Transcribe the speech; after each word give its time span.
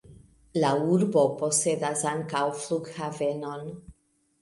La 0.63 0.71
urbo 0.93 1.27
posedas 1.43 2.03
ankaŭ 2.15 2.43
flughavenon. 2.65 3.73